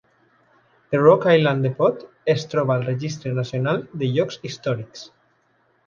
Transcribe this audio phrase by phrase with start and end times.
[0.89, 2.01] The Rock Island Depot
[2.35, 5.11] es troba al registre nacional de llocs històrics.